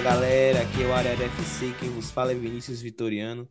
[0.00, 3.46] Fala galera, aqui é o Área FC, quem vos fala é Vinícius Vitoriano.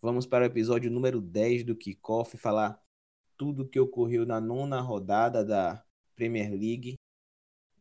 [0.00, 2.82] Vamos para o episódio número 10 do Kickoff, falar
[3.36, 5.84] tudo o que ocorreu na nona rodada da
[6.14, 6.94] Premier League.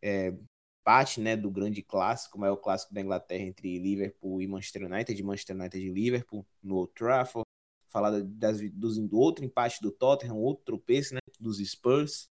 [0.01, 0.37] É,
[0.83, 5.23] parte né, do grande clássico, o maior clássico da Inglaterra entre Liverpool e Manchester United,
[5.23, 7.45] Manchester United e Liverpool, no Old Trafford.
[7.87, 12.27] Falar das, dos, do outro empate do Tottenham, outro tropeço né, dos Spurs.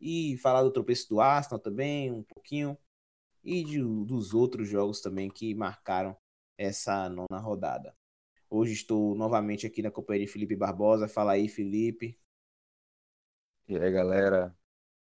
[0.00, 2.76] E falar do tropeço do Arsenal também, um pouquinho
[3.42, 6.16] e de, dos outros jogos também que marcaram
[6.58, 7.94] essa nona rodada.
[8.48, 11.08] Hoje estou novamente aqui na companhia de Felipe Barbosa.
[11.08, 12.18] Fala aí, Felipe.
[13.68, 14.54] E aí, galera.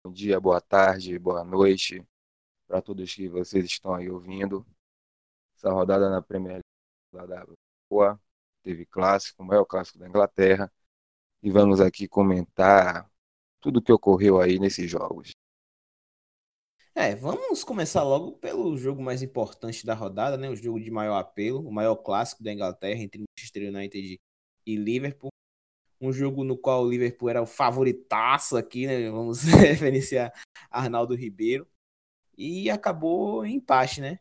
[0.03, 2.05] Bom dia, boa tarde, boa noite
[2.67, 4.66] para todos que vocês estão aí ouvindo.
[5.55, 6.62] Essa rodada na Premier
[7.14, 7.56] League
[7.89, 8.19] boa,
[8.62, 10.72] teve clássico, o maior clássico da Inglaterra.
[11.41, 13.09] E vamos aqui comentar
[13.62, 15.31] tudo o que ocorreu aí nesses jogos.
[17.00, 20.50] É, vamos começar logo pelo jogo mais importante da rodada, né?
[20.50, 24.20] O jogo de maior apelo, o maior clássico da Inglaterra entre Manchester United
[24.66, 25.30] e Liverpool.
[26.02, 29.12] Um jogo no qual o Liverpool era o favoritaço aqui, né?
[29.12, 30.34] Vamos referenciar
[30.72, 31.68] Arnaldo Ribeiro.
[32.36, 34.20] E acabou em empate, né?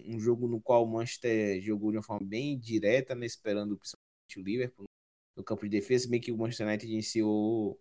[0.00, 3.26] Um jogo no qual o Manchester jogou de uma forma bem direta, né?
[3.26, 4.86] Esperando principalmente o Liverpool
[5.36, 7.78] no campo de defesa, bem que o Manchester United iniciou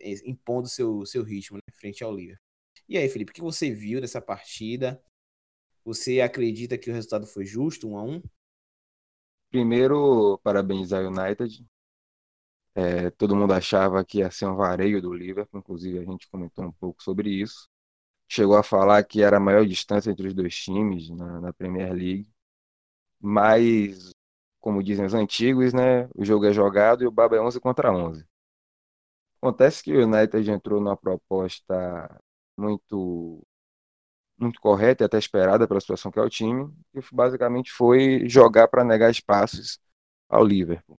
[0.00, 1.74] eh, impondo seu, seu ritmo né?
[1.74, 2.43] frente ao Liverpool.
[2.88, 5.02] E aí, Felipe, o que você viu dessa partida?
[5.84, 8.22] Você acredita que o resultado foi justo, um a um?
[9.50, 11.64] Primeiro, parabenizar o United.
[12.74, 16.64] É, todo mundo achava que ia ser um vareio do Liverpool, inclusive a gente comentou
[16.64, 17.68] um pouco sobre isso.
[18.28, 21.92] Chegou a falar que era a maior distância entre os dois times na, na Premier
[21.92, 22.28] League.
[23.20, 24.10] Mas,
[24.60, 27.92] como dizem os antigos, né, o jogo é jogado e o baba é 11 contra
[27.92, 28.26] 11.
[29.40, 32.20] Acontece que o United entrou numa proposta
[32.56, 33.42] muito
[34.38, 38.68] muito correta e até esperada pela situação que é o time, e basicamente foi jogar
[38.68, 39.78] para negar espaços
[40.28, 40.98] ao Liverpool.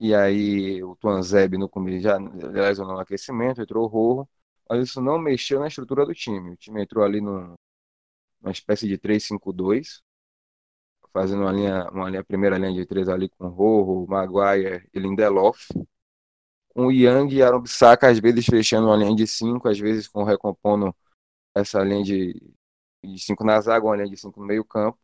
[0.00, 4.28] E aí o Tuanzeb no começo já lesionou no aquecimento, entrou o Rorro,
[4.68, 6.50] mas isso não mexeu na estrutura do time.
[6.52, 7.54] O time entrou ali num,
[8.40, 10.02] numa espécie de 3-5-2,
[11.12, 15.68] fazendo uma linha, uma linha, primeira linha de três ali com Rorro, Maguire e Lindelof,
[16.68, 20.08] com o Yang e Aaron Bissaka, às vezes fechando uma linha de 5, às vezes
[20.08, 20.94] com recompondo
[21.54, 22.54] essa linha de
[23.18, 24.98] 5 na zaga, uma linha de 5 no meio campo.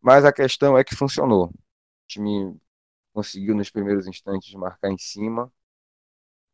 [0.00, 1.46] Mas a questão é que funcionou.
[1.46, 1.54] O
[2.08, 2.60] time
[3.12, 5.52] conseguiu nos primeiros instantes marcar em cima,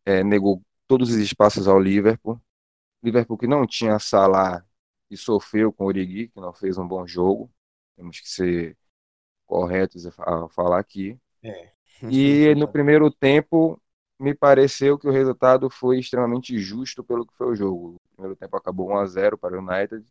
[0.04, 2.40] é, negou todos os espaços ao Liverpool.
[3.02, 4.64] Liverpool que não tinha Salah
[5.10, 7.50] e sofreu com o Origi, que não fez um bom jogo.
[7.96, 8.76] Temos que ser
[9.46, 11.18] corretos a falar aqui.
[11.42, 11.72] É.
[12.02, 13.80] E no primeiro tempo,
[14.18, 17.96] me pareceu que o resultado foi extremamente justo pelo que foi o jogo.
[17.96, 20.04] O primeiro tempo acabou 1 a 0 para o United.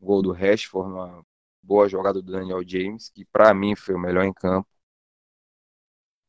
[0.00, 1.26] gol do Rashford, uma
[1.62, 4.68] boa jogada do Daniel James, que para mim foi o melhor em campo.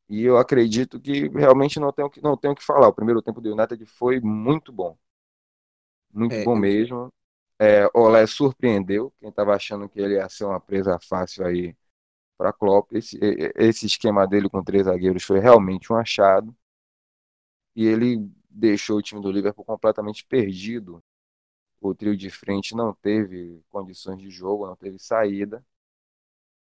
[0.09, 2.87] E eu acredito que realmente não tenho que não tenho que falar.
[2.87, 4.97] O primeiro tempo do United foi muito bom.
[6.11, 7.13] Muito é, bom mesmo.
[7.59, 9.13] É, Olé surpreendeu.
[9.19, 11.75] Quem estava achando que ele ia ser uma presa fácil aí
[12.37, 12.93] para Klopp.
[12.93, 13.19] Esse,
[13.55, 16.55] esse esquema dele com três zagueiros foi realmente um achado
[17.79, 21.01] e ele deixou o time do Liverpool completamente perdido.
[21.79, 25.65] O trio de frente não teve condições de jogo, não teve saída.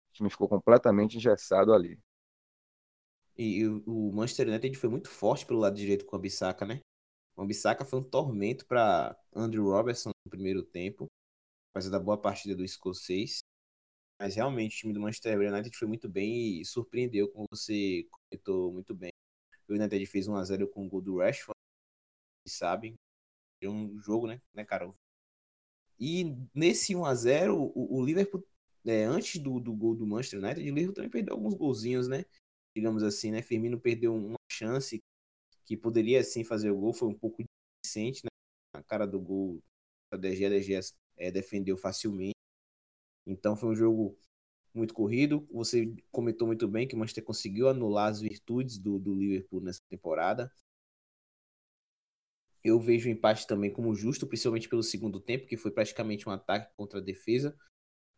[0.09, 1.99] O time ficou completamente engessado ali.
[3.37, 6.79] E o Manchester United foi muito forte pelo lado direito com a Bissaka, né?
[7.35, 11.07] O Bissaka foi um tormento para Andrew Robertson no primeiro tempo,
[11.75, 13.41] apesar da boa partida do escocês.
[14.21, 18.73] Mas realmente o time do Manchester United foi muito bem e surpreendeu, como você comentou
[18.73, 19.11] muito bem.
[19.71, 21.57] O United fez 1x0 com o gol do Rashford,
[22.49, 22.95] sabem.
[23.63, 24.91] É um jogo, né, né, cara?
[25.99, 26.25] E
[26.55, 28.45] nesse 1x0, o, o Liverpool,
[28.87, 32.25] é, antes do, do gol do Manchester United, o Liverpool também perdeu alguns golzinhos, né?
[32.75, 33.43] Digamos assim, né?
[33.43, 35.01] Firmino perdeu uma chance
[35.67, 37.45] que poderia sim fazer o gol, foi um pouco
[37.85, 38.31] decente, né?
[38.75, 39.63] A cara do gol
[40.11, 40.81] da DG, a DG
[41.17, 42.35] é, defendeu facilmente.
[43.27, 44.19] Então foi um jogo
[44.75, 45.47] muito corrido.
[45.53, 49.81] Você comentou muito bem que o Manchester conseguiu anular as virtudes do, do Liverpool nessa
[49.89, 50.53] temporada.
[52.63, 56.33] Eu vejo o empate também como justo, principalmente pelo segundo tempo, que foi praticamente um
[56.33, 57.57] ataque contra a defesa.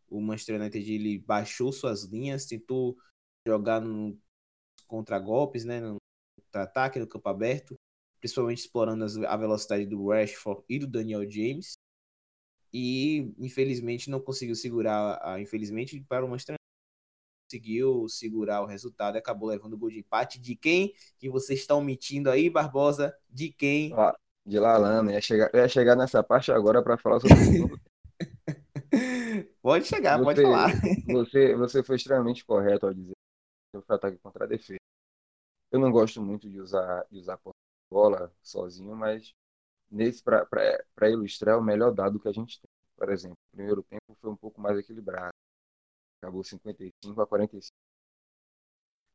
[0.08, 2.96] O Manchester United ele baixou suas linhas, tentou
[3.46, 4.18] jogar no
[4.86, 5.96] contra-golpes, né, no
[6.52, 7.74] ataque no campo aberto,
[8.20, 11.76] principalmente explorando a velocidade do Rashford e do Daniel James
[12.72, 16.56] e infelizmente não conseguiu segurar, a, infelizmente para o Manchester
[17.50, 21.52] conseguiu segurar o resultado e acabou levando o gol de empate de quem que você
[21.52, 23.14] está omitindo aí, Barbosa?
[23.28, 23.92] De quem?
[23.92, 24.16] Ah,
[24.46, 27.78] de Lalana, ia chegar, ia chegar nessa parte agora para falar sobre o
[29.62, 30.70] Pode chegar, você, pode falar.
[31.06, 33.12] Você, você foi extremamente correto ao dizer
[33.72, 34.78] que foi ataque contra a defesa.
[35.70, 37.38] Eu não gosto muito de usar, de usar
[37.90, 39.32] bola sozinho, mas
[39.92, 42.70] nesse para ilustrar o melhor dado que a gente tem.
[42.96, 45.34] Por exemplo, o primeiro tempo foi um pouco mais equilibrado.
[46.20, 47.72] Acabou 55 a 45.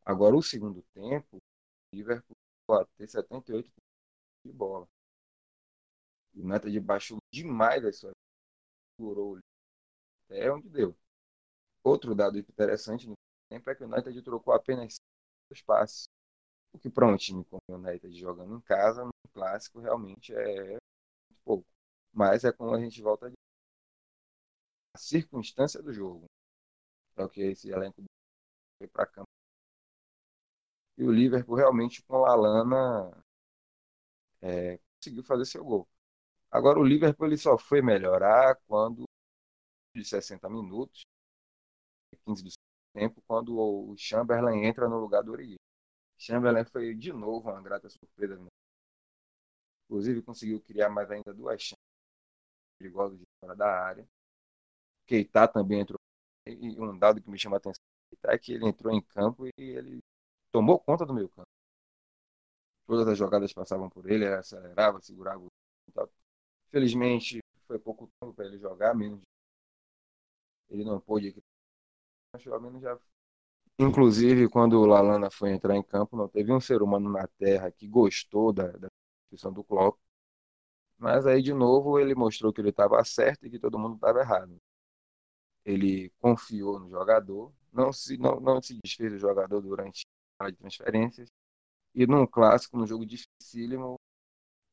[0.05, 2.35] Agora o segundo tempo, o Liverpool
[2.97, 3.69] ter 78
[4.45, 4.87] de bola.
[6.35, 8.13] O United baixou demais as suas
[8.95, 9.39] segurou
[10.25, 10.95] até onde deu.
[11.83, 13.13] Outro dado interessante no
[13.49, 14.95] tempo é que o United trocou apenas
[15.49, 16.05] os passes.
[16.77, 20.73] O que para um time como o United jogando em casa, no clássico, realmente é
[20.73, 21.65] muito pouco.
[22.13, 23.31] Mas é como a gente volta a.
[24.93, 26.25] A circunstância do jogo.
[27.15, 28.03] É o que esse elenco
[28.77, 29.27] foi para campo.
[30.99, 33.11] E o Liverpool realmente com a Lana
[34.39, 35.87] é, conseguiu fazer seu gol.
[36.51, 39.05] Agora o Liverpool ele só foi melhorar quando
[39.95, 41.01] de 60 minutos,
[42.23, 42.49] 15 do
[42.93, 45.57] tempo, quando o Chamberlain entra no lugar do Origi.
[46.17, 48.39] Chamberlain foi de novo uma grata surpresa.
[49.85, 51.77] Inclusive conseguiu criar mais ainda duas chances
[52.77, 54.07] perigosas de fora da área.
[55.05, 55.99] Keita também entrou.
[56.45, 57.81] E um dado que me chama a atenção
[58.25, 59.99] é que ele entrou em campo e ele
[60.51, 61.47] tomou conta do meio campo.
[62.85, 65.47] Todas as jogadas passavam por ele, ele acelerava, segurava o
[66.69, 69.21] Felizmente, foi pouco tempo para ele jogar, menos
[70.69, 71.33] ele não pôde
[72.33, 72.97] mas pelo menos já
[73.79, 77.71] inclusive quando o Lalana foi entrar em campo não teve um ser humano na Terra
[77.71, 78.87] que gostou da, da
[79.25, 79.97] instituição do Klopp
[80.99, 84.19] mas aí de novo ele mostrou que ele estava certo e que todo mundo estava
[84.19, 84.57] errado
[85.65, 90.05] ele confiou no jogador não se não, não se desfez do jogador durante
[90.39, 91.29] a de transferências
[91.95, 93.99] e num clássico, num jogo dificílimo,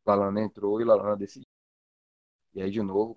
[0.06, 1.48] Lalana entrou e Lalana decidiu.
[2.54, 3.16] E aí, de novo,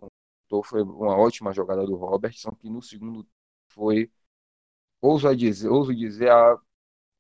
[0.66, 3.28] foi uma ótima jogada do Robertson, que no segundo
[3.70, 4.12] foi,
[5.02, 6.60] ouso dizer, ouso dizer, a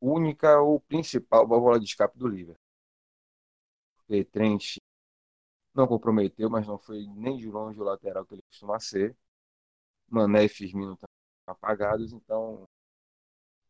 [0.01, 2.61] única ou principal válvula de escape do Liverpool.
[3.97, 4.77] Porque Trent
[5.73, 9.15] não comprometeu, mas não foi nem de longe o lateral que ele costuma ser.
[10.09, 11.07] Mané e Firmino estão
[11.47, 12.67] apagados, então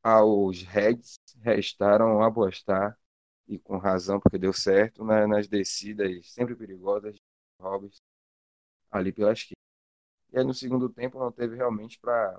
[0.03, 2.97] aos Reds restaram apostar,
[3.47, 7.21] e com razão, porque deu certo, nas descidas sempre perigosas de
[7.59, 8.01] Robertson
[8.91, 9.57] ali pela esquerda.
[10.31, 12.37] E aí no segundo tempo não teve realmente para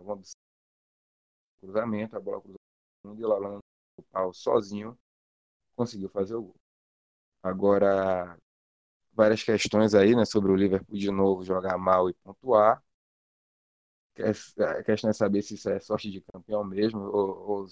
[1.58, 2.58] cruzamento, a bola cruzou
[3.18, 3.58] e o Lalana
[3.96, 4.98] o pau sozinho
[5.76, 6.56] conseguiu fazer o gol.
[7.42, 8.38] Agora,
[9.14, 12.82] várias questões aí, né, sobre o Liverpool de novo jogar mal e pontuar.
[14.58, 17.66] A questão é saber se isso é sorte de campeão mesmo, ou, ou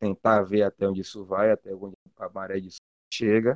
[0.00, 2.70] tentar ver até onde isso vai, até onde a maré de
[3.12, 3.54] chega.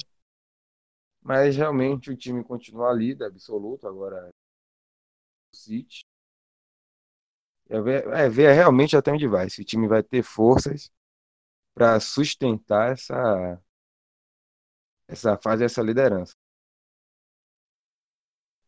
[1.23, 4.31] Mas realmente o time continua líder absoluto, agora
[5.53, 6.05] o City.
[7.71, 9.51] É ver, é ver realmente até onde vai.
[9.51, 10.91] Se o time vai ter forças
[11.75, 13.63] para sustentar essa,
[15.07, 16.33] essa fase, essa liderança.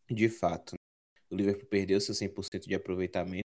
[0.08, 0.75] De fato,
[1.31, 3.45] o Liverpool perdeu seu 100% de aproveitamento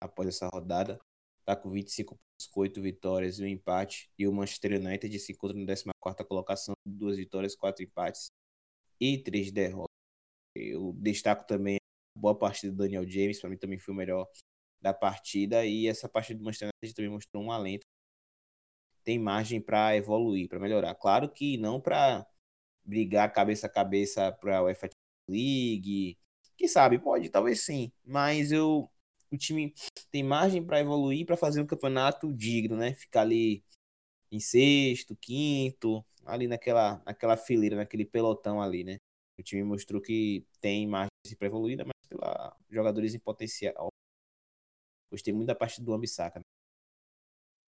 [0.00, 0.98] após essa rodada.
[1.40, 4.10] Está com 25 pontos, com 8 vitórias e um empate.
[4.18, 8.30] E o Manchester United se encontra na 14 colocação, duas vitórias, quatro empates
[9.00, 9.94] e três derrotas.
[10.54, 11.76] Eu destaco também
[12.16, 14.26] a boa partida do Daniel James, para mim também foi o melhor
[14.80, 15.64] da partida.
[15.66, 17.86] E essa partida do Manchester United também mostrou um alento.
[19.04, 20.94] Tem margem para evoluir, para melhorar.
[20.94, 22.26] Claro que não para
[22.84, 24.88] brigar cabeça a cabeça para o UEFA
[25.28, 26.18] League.
[26.56, 27.92] Quem sabe, pode, talvez sim.
[28.04, 28.90] Mas eu
[29.30, 29.74] o time
[30.10, 32.94] tem margem para evoluir para fazer um campeonato digno, né?
[32.94, 33.64] Ficar ali
[34.30, 38.98] em sexto, quinto, ali naquela, naquela fileira, naquele pelotão ali, né?
[39.38, 43.88] O time mostrou que tem margem para evoluir, mas pela jogadores em potencial.
[45.10, 46.38] Gostei muito da parte do Ambissaca.
[46.38, 46.44] Né?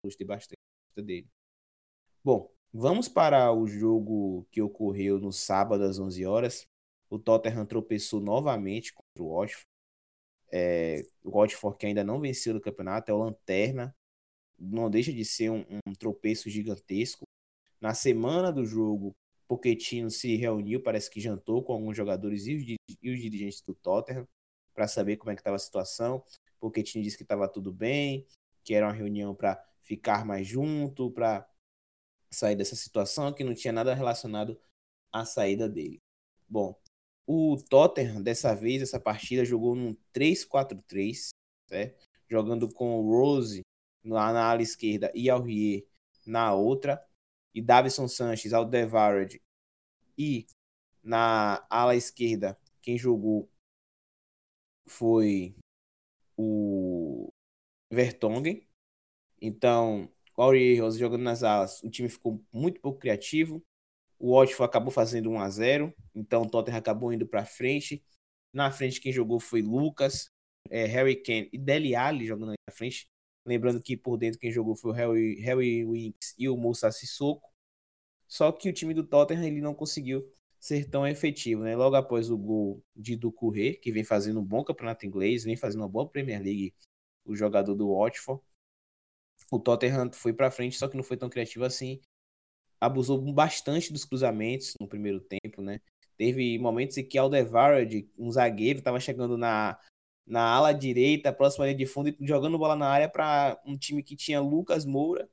[0.05, 0.59] Gostei bastante
[0.97, 1.29] dele.
[2.25, 6.67] Bom, vamos para o jogo que ocorreu no sábado às 11 horas.
[7.09, 9.67] O Tottenham tropeçou novamente contra o Watford.
[10.51, 13.95] É, o Watford que ainda não venceu no campeonato, é o Lanterna.
[14.59, 17.25] Não deixa de ser um, um tropeço gigantesco.
[17.81, 19.15] Na semana do jogo,
[19.47, 23.75] Pochettino se reuniu, parece que jantou com alguns jogadores e os, e os dirigentes do
[23.75, 24.27] Tottenham
[24.75, 26.23] para saber como é que estava a situação.
[26.59, 28.27] Pochettino disse que estava tudo bem,
[28.65, 31.49] que era uma reunião para ficar mais junto, para
[32.31, 34.61] sair dessa situação, que não tinha nada relacionado
[35.13, 35.99] à saída dele.
[36.49, 36.79] Bom,
[37.27, 41.29] o Tottenham, dessa vez, essa partida, jogou num 3-4-3,
[41.67, 42.09] certo?
[42.29, 43.63] jogando com o Rose
[44.05, 45.87] lá na ala esquerda e Aurier
[46.27, 47.03] na outra,
[47.55, 49.41] e Davison Sanches, Aldevarad
[50.17, 50.47] e
[51.03, 53.51] na ala esquerda, quem jogou
[54.87, 55.57] foi
[56.39, 57.33] o
[57.91, 58.67] Vertonghen.
[59.43, 63.63] Então, o Aurier jogando nas alas, o time ficou muito pouco criativo.
[64.19, 68.05] O Watford acabou fazendo 1 a 0 então o Tottenham acabou indo para frente.
[68.53, 70.31] Na frente quem jogou foi Lucas,
[70.71, 73.09] é, Harry Kane e Dele Alli jogando na frente.
[73.45, 77.49] Lembrando que por dentro quem jogou foi o Harry, Harry Winks e o Moussa Sissoko.
[78.27, 81.77] Só que o time do Tottenham ele não conseguiu ser tão efetivo, né?
[81.77, 85.83] Logo após o gol de Ducouré, que vem fazendo um bom campeonato inglês, vem fazendo
[85.83, 86.75] uma boa Premier League,
[87.25, 88.43] o jogador do Watford.
[89.51, 92.01] O Tottenham foi para frente, só que não foi tão criativo assim.
[92.81, 95.81] Abusou bastante dos cruzamentos no primeiro tempo, né?
[96.17, 99.79] Teve momentos em que Aldevarad, um zagueiro, estava chegando na
[100.29, 104.03] na ala direita, próxima linha de fundo, e jogando bola na área para um time
[104.03, 105.29] que tinha Lucas Moura,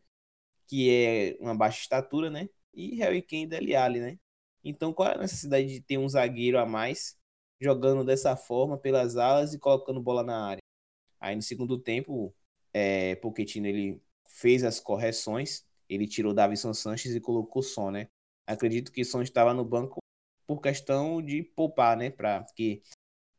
[0.68, 2.50] que é uma baixa estatura, né?
[2.74, 4.20] E Harry Kane Dele Alli, né?
[4.66, 7.18] Então, qual é a necessidade de ter um zagueiro a mais
[7.62, 10.62] jogando dessa forma pelas alas e colocando bola na área?
[11.20, 12.36] Aí no segundo tempo,
[12.74, 18.10] é, Pochettino ele fez as correções, ele tirou Davison Sanches e colocou Son, né?
[18.48, 20.00] Acredito que Son estava no banco
[20.48, 22.10] por questão de poupar, né?
[22.10, 22.82] Para que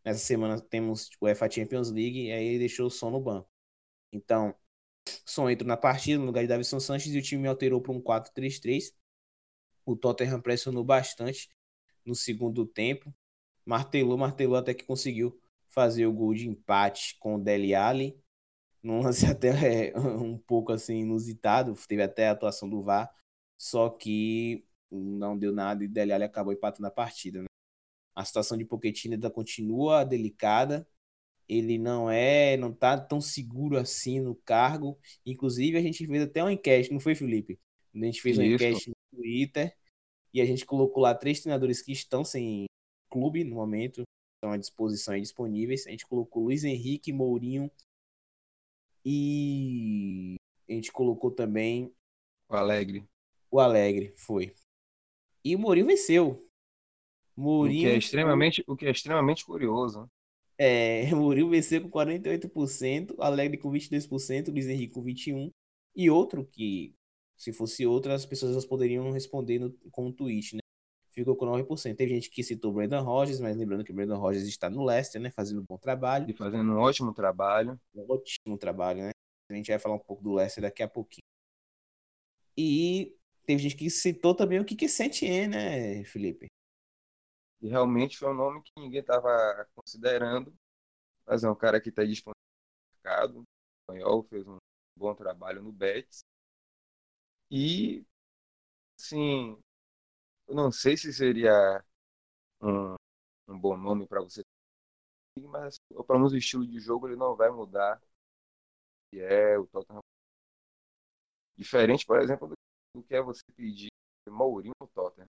[0.06, 3.50] Nessa semana temos o UEFA Champions League e aí ele deixou o Son no banco.
[4.12, 4.54] Então,
[5.25, 8.00] Son entrou na partida no lugar de Davison Sanches e o time alterou para um
[8.00, 8.95] 4-3-3.
[9.87, 11.49] O Tottenham pressionou bastante
[12.05, 13.14] no segundo tempo.
[13.64, 18.21] Martelou, martelou até que conseguiu fazer o gol de empate com o Dele Alli.
[18.83, 21.73] Num lance até é, um pouco assim inusitado.
[21.87, 23.09] Teve até a atuação do VAR.
[23.57, 27.43] Só que não deu nada e Dele Alli acabou empatando a partida.
[27.43, 27.49] Né?
[28.14, 30.87] A situação de Pochettino ainda continua delicada.
[31.49, 34.99] Ele não é, não tá tão seguro assim no cargo.
[35.25, 37.61] Inclusive, a gente fez até uma enquete, não foi, Felipe?
[37.95, 39.75] A gente fez uma enquete Twitter
[40.33, 42.67] e a gente colocou lá três treinadores que estão sem
[43.11, 44.03] clube no momento,
[44.37, 45.87] estão à disposição e disponíveis.
[45.87, 47.71] A gente colocou Luiz Henrique, Mourinho
[49.05, 50.37] e
[50.69, 51.95] a gente colocou também
[52.49, 53.09] o Alegre.
[53.51, 54.53] O Alegre, foi.
[55.45, 56.45] E o Mourinho venceu.
[57.37, 57.87] Mourinho.
[57.87, 60.11] O que é extremamente, o que é extremamente curioso.
[60.59, 65.53] É, Mourinho venceu com 48%, Alegre com 22%, Luiz Henrique com 21%,
[65.95, 66.96] e outro que,
[67.37, 70.61] se fosse outro, as pessoas poderiam responder no, com um tweet, né?
[71.11, 71.97] Ficou com 9%.
[71.97, 75.31] Teve gente que citou Brandon Rogers, mas lembrando que Brandon Rogers está no Leicester, né?
[75.31, 76.28] Fazendo um bom trabalho.
[76.28, 77.81] E fazendo um ótimo trabalho.
[77.95, 79.11] Um ótimo trabalho, né?
[79.49, 81.25] A gente vai falar um pouco do Leicester daqui a pouquinho.
[82.57, 83.16] E
[83.47, 86.47] teve gente que citou também o Kike Sentien, né, Felipe?
[87.62, 90.55] E realmente foi um nome que ninguém estava considerando.
[91.26, 93.38] Mas é um cara que está disponível no mercado.
[93.40, 93.45] O
[93.93, 94.57] espanhol fez um
[94.99, 96.21] bom trabalho no Betis.
[97.50, 98.05] E,
[98.99, 99.57] assim,
[100.49, 101.85] eu não sei se seria
[102.61, 102.95] um,
[103.49, 104.43] um bom nome para você,
[105.49, 105.76] mas
[106.07, 108.00] para menos o estilo de jogo ele não vai mudar.
[109.11, 110.00] Que é o Tottenham.
[111.57, 112.49] Diferente, por exemplo,
[112.95, 113.88] do que é você pedir
[114.29, 115.29] Mourinho no Tottenham.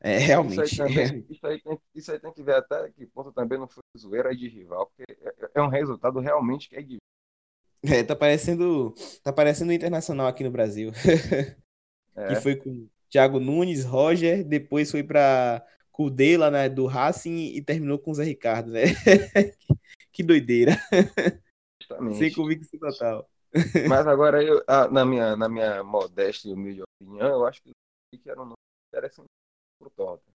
[0.00, 0.62] É, realmente.
[0.64, 3.58] Isso aí, também, isso, aí tem, isso aí, tem, que ver até que ponto também
[3.58, 6.98] não foi zoeira de rival, porque é, é, é um resultado realmente que é de.
[8.00, 8.94] É, tá parecendo.
[9.22, 10.92] Tá parecendo internacional aqui no Brasil.
[12.18, 12.28] É.
[12.28, 17.60] que foi com Thiago Nunes, Roger, depois foi para Cudê lá né, do Racing e
[17.60, 18.84] terminou com o Zé Ricardo, né?
[20.10, 20.72] que doideira.
[21.78, 22.16] Justamente.
[22.16, 23.30] Sem convicção total.
[23.88, 27.72] Mas agora, eu, ah, na, minha, na minha modesta e humilde opinião, eu acho que
[28.26, 28.54] era um nome
[28.88, 29.26] interessante
[29.78, 30.34] pro Tottenham.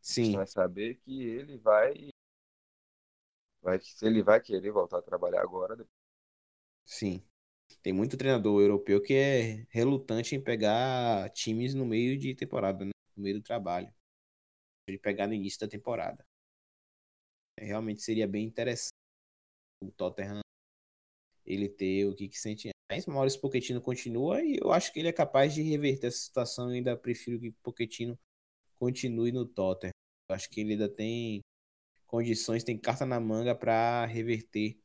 [0.00, 0.22] Sim.
[0.22, 2.08] A gente vai saber que ele vai,
[3.62, 5.76] vai se ele vai querer voltar a trabalhar agora.
[6.90, 7.22] Sim.
[7.82, 12.90] Tem muito treinador europeu que é relutante em pegar times no meio de temporada, né?
[13.16, 13.94] no meio do trabalho.
[14.88, 16.26] Ele pegar no início da temporada.
[17.56, 18.90] Realmente seria bem interessante
[19.82, 20.40] o Tottenham
[21.46, 22.70] ele ter o que que sente.
[22.90, 26.70] Mas Maurício Pochettino continua e eu acho que ele é capaz de reverter essa situação.
[26.70, 28.18] Eu ainda prefiro que Pochettino
[28.78, 29.92] continue no Tottenham.
[30.28, 31.40] Eu acho que ele ainda tem
[32.06, 34.80] condições, tem carta na manga para reverter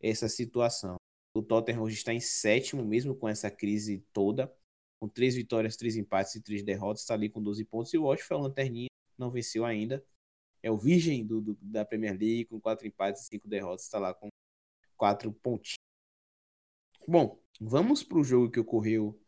[0.00, 0.96] essa situação.
[1.34, 4.52] O Tottenham hoje está em sétimo, mesmo com essa crise toda,
[5.00, 7.92] com três vitórias, três empates e três derrotas, está ali com 12 pontos.
[7.92, 10.04] E o Watford é o lanterninha, não venceu ainda.
[10.62, 13.98] É o virgem do, do, da Premier League, com quatro empates e cinco derrotas, está
[13.98, 14.28] lá com
[14.96, 15.76] quatro pontinhos.
[17.06, 19.20] Bom, vamos para o jogo que ocorreu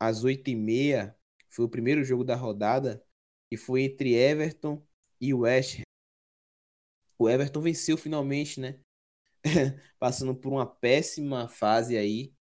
[0.00, 1.16] às oito e meia.
[1.50, 3.04] Foi o primeiro jogo da rodada
[3.50, 4.84] que foi entre Everton
[5.20, 5.82] e West Ham.
[7.18, 8.80] O Everton venceu finalmente, né?
[9.98, 12.32] Passando por uma péssima fase aí.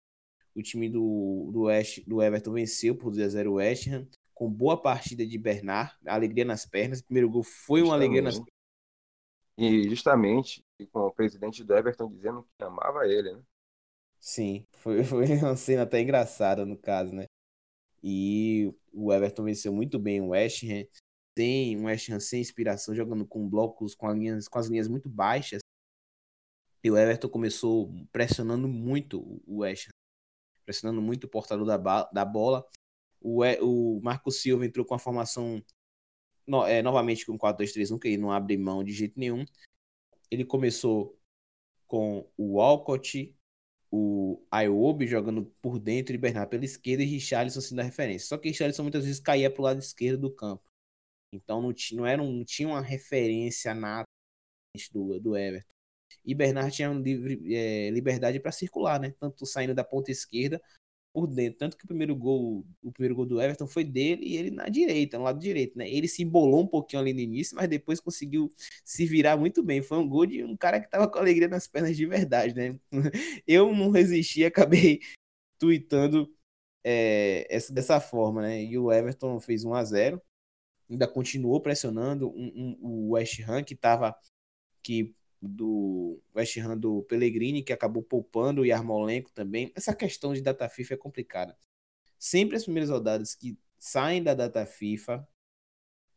[0.55, 4.07] O time do, do, West, do Everton venceu por 2 a 0 o West Ham,
[4.33, 6.99] com boa partida de Bernard, alegria nas pernas.
[6.99, 8.57] O primeiro gol foi uma alegria nas pernas.
[9.57, 13.41] E justamente com o presidente do Everton dizendo que amava ele, né?
[14.19, 17.25] Sim, foi, foi uma cena até engraçada no caso, né?
[18.03, 20.85] E o Everton venceu muito bem o West Ham.
[21.35, 25.09] Tem um West Ham sem inspiração, jogando com blocos, com, linhas, com as linhas muito
[25.09, 25.61] baixas.
[26.83, 29.89] E o Everton começou pressionando muito o West.
[30.65, 32.65] Pressionando muito o portador da, da bola.
[33.19, 35.63] O, o Marco Silva entrou com a formação
[36.47, 39.45] no, é, novamente com 4-2-3-1, que ele não abre mão de jeito nenhum.
[40.31, 41.19] Ele começou
[41.85, 43.35] com o Walcott,
[43.91, 48.27] o Ayobi jogando por dentro e Bernard pela esquerda e Richarlison sendo a referência.
[48.27, 50.63] Só que Richarlison muitas vezes caía para o lado esquerdo do campo.
[51.33, 54.07] Então não, não, era um, não tinha uma referência nata
[54.91, 55.76] do, do Everton.
[56.27, 59.13] E Bernard tinha livre, é, liberdade para circular, né?
[59.19, 60.61] Tanto saindo da ponta esquerda
[61.13, 61.57] por dentro.
[61.57, 64.67] Tanto que o primeiro gol, o primeiro gol do Everton foi dele e ele na
[64.69, 65.89] direita, no lado direito, né?
[65.89, 68.51] Ele se embolou um pouquinho ali no início, mas depois conseguiu
[68.83, 69.81] se virar muito bem.
[69.81, 72.79] Foi um gol de um cara que tava com alegria nas pernas de verdade, né?
[73.47, 74.99] Eu não resisti, acabei
[75.57, 76.31] tweetando
[76.83, 78.63] é, essa, dessa forma, né?
[78.63, 80.21] E o Everton fez 1 a 0
[80.89, 84.15] ainda continuou pressionando um, um, o West Ham que tava
[84.81, 89.71] que do West Ham do Pellegrini, que acabou poupando o Yarmolenko também.
[89.75, 91.57] Essa questão de data FIFA é complicada.
[92.17, 95.27] Sempre as primeiras rodadas que saem da data FIFA,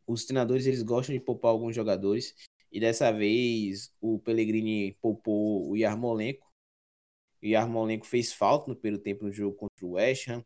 [0.07, 2.35] os treinadores eles gostam de poupar alguns jogadores.
[2.71, 6.49] E dessa vez o Pellegrini poupou o Yarmolenko.
[7.41, 10.43] O Yarmolenko fez falta no primeiro tempo no jogo contra o West Ham.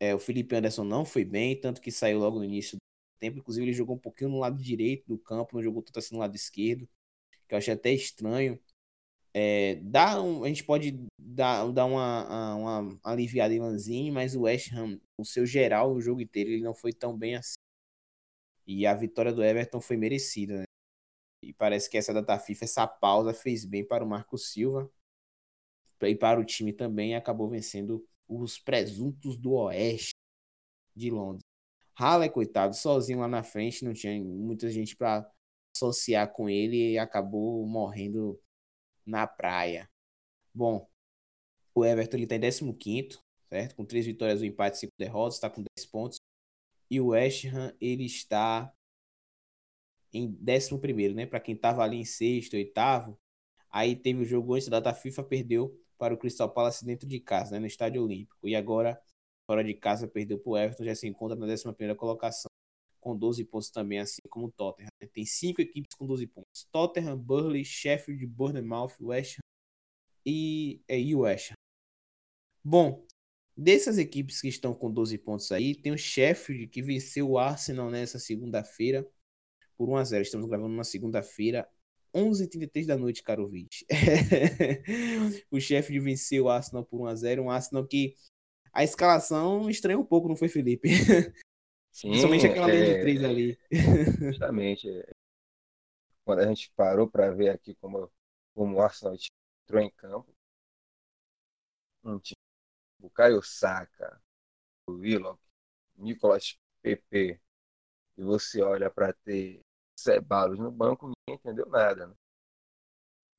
[0.00, 2.80] É, o Felipe Anderson não foi bem, tanto que saiu logo no início do
[3.18, 3.38] tempo.
[3.38, 6.20] Inclusive, ele jogou um pouquinho no lado direito do campo, não jogou tanto assim no
[6.20, 6.88] lado esquerdo
[7.54, 8.60] que eu achei até estranho.
[9.32, 14.42] É, dá um, a gente pode dar, dar uma, uma aliviada em Lanzini, mas o
[14.42, 17.54] West Ham, o seu geral, o jogo inteiro, ele não foi tão bem assim.
[18.66, 20.64] E a vitória do Everton foi merecida, né?
[21.42, 24.90] E parece que essa data FIFA, essa pausa fez bem para o Marco Silva
[26.00, 30.14] e para o time também acabou vencendo os presuntos do Oeste
[30.94, 31.42] de Londres.
[31.94, 35.30] Halle, coitado, sozinho lá na frente, não tinha muita gente para
[35.74, 38.40] associar com ele e acabou morrendo
[39.06, 39.90] na praia.
[40.54, 40.88] Bom,
[41.74, 43.76] o Everton ele tá em 15 certo?
[43.76, 46.18] Com três vitórias, um empate cinco derrotas, está com 10 pontos.
[46.90, 48.72] E o West Ham, ele está
[50.12, 51.26] em 11, né?
[51.26, 53.18] Para quem tava ali em sexto, oitavo.
[53.70, 57.20] Aí teve o jogo antes da data FIFA, perdeu para o Crystal Palace dentro de
[57.20, 57.60] casa, né?
[57.60, 58.48] No Estádio Olímpico.
[58.48, 59.00] E agora,
[59.46, 62.53] fora de casa, perdeu para o Everton, já se encontra na 11 colocação
[63.04, 64.88] com 12 pontos também, assim como o Tottenham.
[64.98, 65.06] Né?
[65.12, 69.42] Tem cinco equipes com 12 pontos: Tottenham, Burley, Sheffield, Bournemouth, West Ham
[70.24, 71.54] e, é, e West Ham.
[72.64, 73.06] Bom,
[73.54, 77.90] dessas equipes que estão com 12 pontos aí, tem o Sheffield que venceu o Arsenal
[77.90, 79.06] nessa segunda-feira
[79.76, 80.22] por 1 a 0.
[80.22, 81.68] Estamos gravando na segunda-feira,
[82.14, 83.84] 11h33 da noite, caro ouvinte.
[85.50, 88.14] o Sheffield venceu o Arsenal por 1 a 0, um Arsenal que
[88.72, 90.88] a escalação estranhou um pouco, não foi, Felipe?
[91.94, 93.58] Sim, Principalmente aquela linha de é, três ali.
[94.26, 94.88] justamente.
[94.90, 95.10] é,
[96.24, 98.10] Quando a gente parou para ver aqui como,
[98.52, 99.14] como o Arsenal
[99.64, 100.34] entrou em campo,
[102.02, 102.36] um time,
[103.00, 104.20] o Caio Saka,
[104.88, 105.40] o Willock,
[105.96, 107.40] Nicolas Pepe,
[108.16, 109.60] e você olha para ter
[109.98, 112.08] Ceballos no banco, ninguém entendeu nada.
[112.08, 112.14] Né?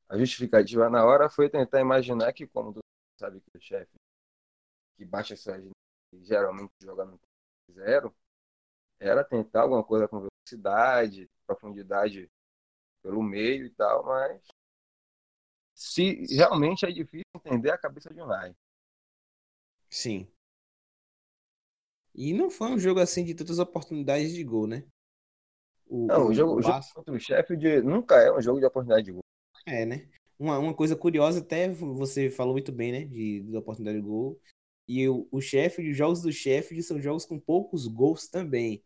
[0.10, 2.80] A justificativa na hora foi tentar imaginar que, como tu
[3.20, 3.92] sabe que o chefe
[4.98, 5.64] que baixa suas
[6.14, 7.20] geralmente joga no
[7.72, 8.16] zero,
[9.00, 12.30] era tentar alguma coisa com velocidade, profundidade
[13.02, 14.42] pelo meio e tal, mas
[15.74, 18.56] se realmente é difícil entender a cabeça de Unai.
[19.90, 20.28] Sim.
[22.14, 24.86] E não foi um jogo assim de tantas oportunidades de gol, né?
[25.86, 28.66] O, não, o, o jogo, o jogo contra o Sheffield nunca é um jogo de
[28.66, 29.22] oportunidade de gol.
[29.66, 30.10] É, né?
[30.40, 33.06] Uma, uma coisa curiosa, até você falou muito bem, né?
[33.06, 34.40] De, de oportunidade de gol.
[34.88, 38.84] E o, o Sheffield, os jogos do Sheffield são jogos com poucos gols também.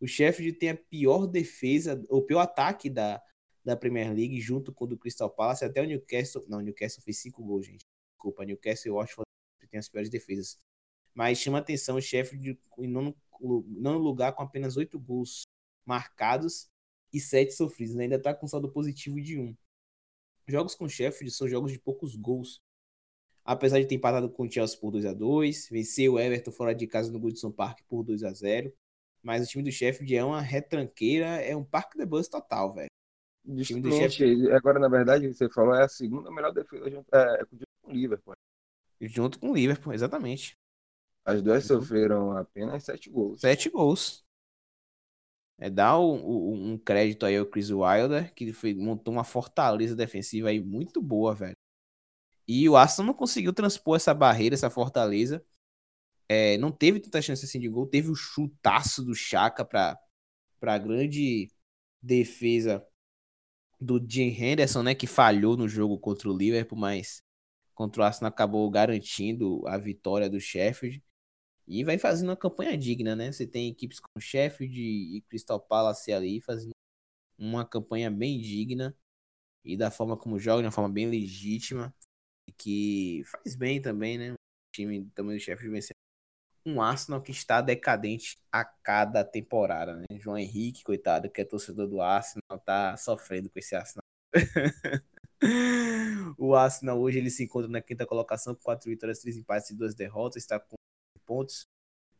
[0.00, 3.22] O Sheffield tem a pior defesa, o pior ataque da,
[3.64, 6.44] da Premier League, junto com o do Crystal Palace, até o Newcastle.
[6.48, 7.84] Não, o Newcastle fez cinco gols, gente.
[8.12, 9.24] Desculpa, Newcastle e Watford
[9.70, 10.58] tem as piores defesas.
[11.14, 15.42] Mas chama atenção o Sheffield em nono, nono lugar com apenas oito gols
[15.84, 16.68] marcados
[17.12, 17.96] e sete sofridos.
[17.96, 19.56] Ainda está com saldo positivo de um.
[20.46, 22.60] Jogos com Sheffield são jogos de poucos gols.
[23.44, 26.74] Apesar de ter empatado com o Chelsea por 2 a 2 venceu o Everton fora
[26.74, 28.72] de casa no Goodson Park por 2 a 0
[29.22, 32.90] mas o time do Sheffield é uma retranqueira, é um parque de bus total, velho.
[33.64, 34.52] Sheffield...
[34.52, 37.94] Agora, na verdade, você falou, é a segunda melhor defesa junto, é, junto com o
[37.94, 38.34] Liverpool.
[39.00, 40.58] Junto com o Liverpool, exatamente.
[41.24, 41.80] As duas uhum.
[41.80, 43.40] sofreram apenas sete gols.
[43.40, 44.24] Sete gols.
[45.58, 50.48] É, dá um, um, crédito aí ao Chris Wilder, que foi, montou uma fortaleza defensiva
[50.48, 51.56] aí muito boa, velho.
[52.48, 55.44] E o Arsenal não conseguiu transpor essa barreira, essa fortaleza.
[56.32, 57.88] É, não teve tanta chance assim de gol.
[57.88, 59.98] Teve o chutaço do Chaka para
[60.62, 61.50] a grande
[62.00, 62.86] defesa
[63.80, 64.94] do Jim Henderson, né?
[64.94, 67.20] Que falhou no jogo contra o Liverpool, mas
[67.74, 71.02] contra o Arsenal acabou garantindo a vitória do Sheffield.
[71.66, 73.32] E vai fazendo uma campanha digna, né?
[73.32, 76.72] Você tem equipes como Sheffield e Crystal Palace ali fazendo
[77.38, 78.96] uma campanha bem digna
[79.64, 81.94] e da forma como joga, de uma forma bem legítima
[82.56, 84.32] que faz bem também, né?
[84.32, 84.36] O
[84.72, 85.96] time também do Sheffield vencer
[86.70, 90.04] um Arsenal que está decadente a cada temporada, né?
[90.18, 94.02] João Henrique, coitado, que é torcedor do Arsenal, tá sofrendo com esse Arsenal.
[96.38, 99.76] o Arsenal hoje ele se encontra na quinta colocação com quatro vitórias, três empates e
[99.76, 100.76] duas derrotas, está com
[101.26, 101.66] pontos.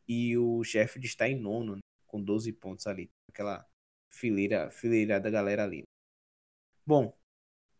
[0.07, 3.09] E o Sheffield está em nono, né, com 12 pontos ali.
[3.29, 3.65] Aquela
[4.09, 5.83] fileira, fileira da galera ali.
[6.85, 7.13] Bom,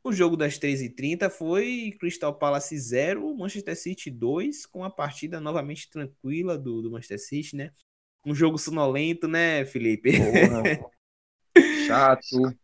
[0.03, 5.89] o jogo das 3h30 foi Crystal Palace 0, Manchester City 2, com a partida novamente
[5.89, 7.71] tranquila do, do Manchester City, né?
[8.25, 10.11] Um jogo sonolento, né, Felipe?
[10.11, 10.91] Porra.
[11.87, 12.57] Chato.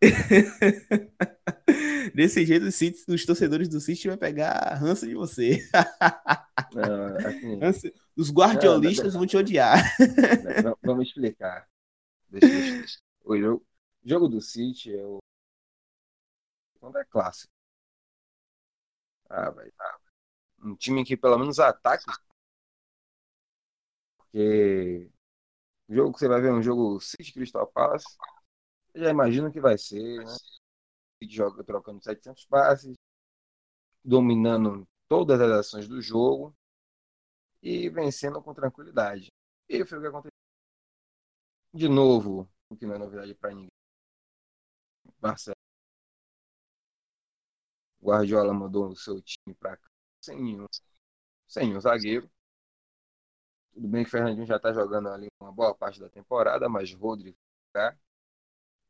[2.14, 5.64] Desse jeito, os, City, os torcedores do City vão pegar ranço de você.
[6.74, 9.78] Não, assim, os guardiolistas não, vão te odiar.
[10.64, 11.68] Não, vamos explicar.
[12.30, 13.62] Deixa, deixa, O jogo,
[14.04, 15.18] jogo do City é o.
[16.80, 17.52] Quando é clássico.
[19.28, 19.68] Ah, vai.
[19.78, 19.98] Ah,
[20.64, 22.06] um time que pelo menos ataque.
[24.16, 25.10] Porque
[25.88, 28.06] o jogo que você vai ver um jogo City Crystal Palace.
[28.94, 30.34] Eu já imagino que vai ser, né?
[31.28, 32.96] joga trocando 700 passes,
[34.04, 36.54] dominando todas as ações do jogo
[37.62, 39.28] e vencendo com tranquilidade.
[39.68, 40.30] E foi o que aconteceu.
[41.74, 43.68] De novo, o que não é novidade para ninguém.
[48.00, 48.18] Marcelo.
[48.18, 50.66] Guardiola mandou o seu time para cá sem nenhum,
[51.48, 52.30] sem nenhum zagueiro.
[53.72, 56.92] Tudo bem que o Fernandinho já está jogando ali uma boa parte da temporada, mas
[56.92, 57.36] Rodrigo
[57.72, 57.96] tá.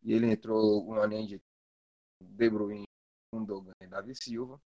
[0.02, 1.42] E ele entrou uma linha de
[2.20, 2.86] De Bruyne,
[3.32, 4.60] Gundogan e Davi Silva.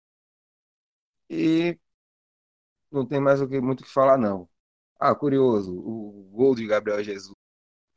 [1.29, 1.79] E
[2.91, 4.49] não tem mais o que, muito o que falar, não.
[4.99, 7.35] Ah, curioso, o gol de Gabriel Jesus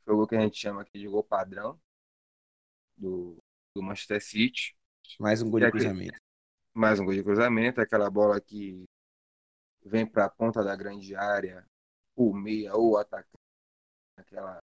[0.04, 1.80] foi o gol que a gente chama aqui de gol padrão
[2.98, 3.38] do,
[3.76, 4.76] do Manchester City.
[5.20, 6.18] Mais um gol de cruzamento.
[6.78, 8.84] Mais um gol de cruzamento, aquela bola que
[9.82, 11.66] vem para a ponta da grande área,
[12.18, 13.40] o meia ou atacante
[14.18, 14.60] naquela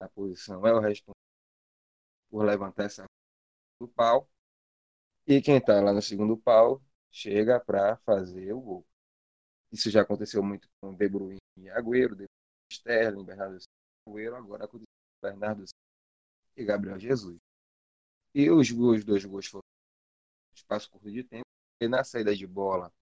[0.00, 1.14] na posição é o responsável
[2.28, 3.04] por levantar essa
[3.80, 4.28] do pau.
[5.28, 8.86] E quem está lá no segundo pau chega para fazer o gol.
[9.70, 12.28] Isso já aconteceu muito com De Bruyne e Agüero, depois
[12.72, 13.58] Sterling, Bernardo
[14.08, 14.88] Agüero, agora aconteceu
[15.22, 15.64] com Bernardo
[16.56, 17.38] e Gabriel Jesus.
[18.34, 19.62] E os, os dois gols foram
[20.58, 21.46] espaço curto de tempo,
[21.80, 22.92] e na saída de bola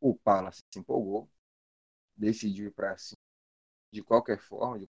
[0.00, 1.30] o Palace se empolgou,
[2.16, 3.16] decidiu ir para cima
[3.92, 4.88] de qualquer forma, de...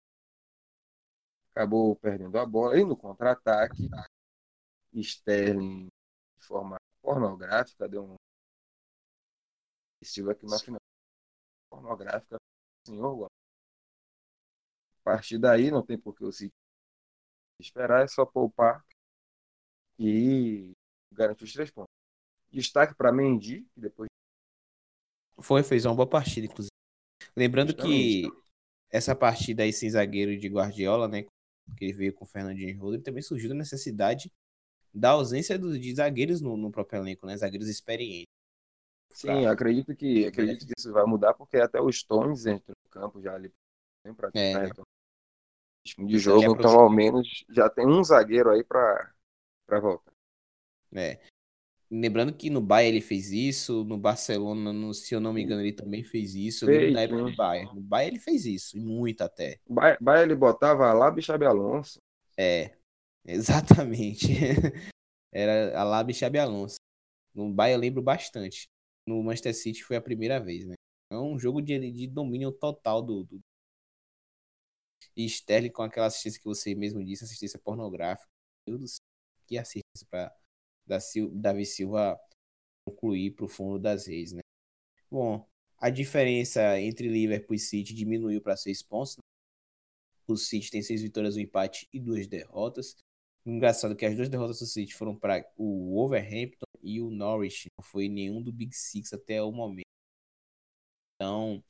[1.52, 3.90] acabou perdendo a bola, e no contra-ataque,
[4.94, 5.88] Sterling,
[6.38, 8.16] de forma pornográfica, deu um
[10.02, 10.80] estilo aqui na final
[11.70, 12.38] pornográfica
[12.86, 13.26] senhor.
[15.00, 16.54] A partir daí não tem por que o City
[17.60, 18.86] esperar, é só poupar
[20.00, 20.74] e
[21.12, 21.92] garantir os três pontos.
[22.52, 24.08] Destaque para Mendy, que depois.
[25.40, 26.72] Foi, fez uma boa partida, inclusive.
[27.36, 28.30] Lembrando Justamente.
[28.30, 28.48] que
[28.90, 31.24] essa partida aí sem zagueiro de Guardiola, né?
[31.76, 34.32] Que ele veio com o Fernandinho Rodrigo, também surgiu a necessidade
[34.94, 37.38] da ausência de zagueiros no, no próprio elenco, né?
[37.38, 38.26] Zagueiros experientes.
[39.12, 43.22] Sim, acredito que acredito que isso vai mudar porque até os Stones entram no campo
[43.22, 43.52] já ali
[44.16, 44.54] para é.
[44.54, 44.70] né?
[44.70, 44.86] Então,
[46.06, 49.14] de jogo, então ao menos já tem um zagueiro aí para
[49.82, 50.12] voltar.
[50.98, 51.20] É.
[51.90, 55.62] Lembrando que no Bayern ele fez isso, no Barcelona, no, se eu não me engano,
[55.62, 56.66] ele também fez isso.
[56.66, 57.74] Fez, na época do Bayern.
[57.74, 59.60] No Bayern ele fez isso, e muito até.
[59.66, 62.00] O Bayern, ele botava lá e Xabi Alonso.
[62.38, 62.76] É,
[63.26, 64.28] exatamente.
[65.32, 66.76] Era a Lab e Xabi Alonso.
[67.34, 68.68] No Bayern eu lembro bastante
[69.08, 70.76] no Manchester City foi a primeira vez, né?
[71.10, 73.40] É um jogo de, de domínio total do, do...
[75.16, 78.28] E Sterling com aquela assistência que você mesmo disse, assistência pornográfica.
[78.68, 78.98] Meu Deus,
[79.48, 80.36] que assistência para
[80.88, 82.20] Davi Silva
[82.86, 84.42] concluir para o fundo das redes, né?
[85.12, 85.48] Bom,
[85.78, 89.18] a diferença entre Liverpool e City diminuiu para seis pontos.
[89.18, 89.22] Né?
[90.28, 92.96] O City tem seis vitórias, um empate e duas derrotas.
[93.46, 97.70] Engraçado que as duas derrotas do City foram para o Wolverhampton e o Norwich.
[97.78, 99.88] Não foi nenhum do Big Six até o momento.
[101.16, 101.64] Então,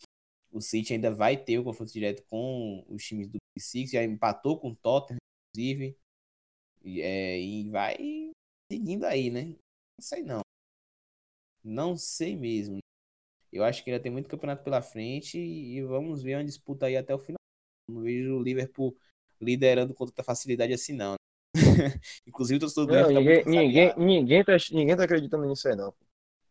[0.51, 4.59] o City ainda vai ter o confronto direto com os times do Six, já empatou
[4.59, 5.97] com o Tottenham, inclusive.
[6.83, 8.26] E, é, e vai
[8.71, 9.45] seguindo aí, né?
[9.45, 10.41] Não sei não.
[11.63, 12.79] Não sei mesmo.
[13.51, 16.97] Eu acho que ainda tem muito campeonato pela frente e vamos ver uma disputa aí
[16.97, 17.37] até o final.
[17.89, 18.95] Não vejo o Liverpool
[19.41, 21.15] liderando com tanta facilidade assim, não.
[22.27, 25.75] Inclusive, o torcedor do Não, ninguém, tá ninguém, ninguém, tá, ninguém tá acreditando nisso aí,
[25.75, 25.93] não.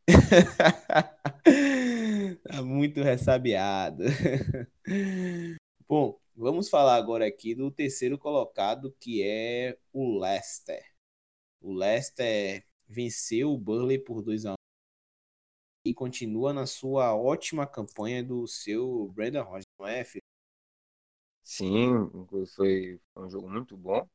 [2.42, 4.04] tá muito ressabiado.
[5.88, 10.95] Bom, vamos falar agora aqui do terceiro colocado, que é o Leicester.
[11.66, 14.54] O Leicester venceu o Burnley por 2 a 1
[15.84, 20.22] e continua na sua ótima campanha do seu Brandon Rodgers, não é, filho?
[21.42, 22.08] Sim,
[22.54, 24.08] foi um jogo muito bom.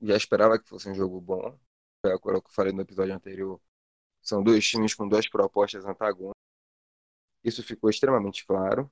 [0.00, 1.58] Já esperava que fosse um jogo bom.
[2.00, 3.60] Foi aquilo que eu falei no episódio anterior.
[4.22, 6.40] São dois times com duas propostas antagônicas.
[7.42, 8.88] Isso ficou extremamente claro.